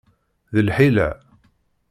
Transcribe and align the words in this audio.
D 0.53 0.55
lḥila! 0.67 1.09